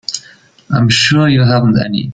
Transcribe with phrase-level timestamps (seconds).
[0.71, 2.09] I'm sure you haven't any.